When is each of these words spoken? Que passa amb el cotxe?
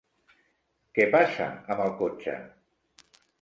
Que 0.99 1.05
passa 1.15 1.47
amb 1.75 1.85
el 1.85 1.93
cotxe? 2.01 2.35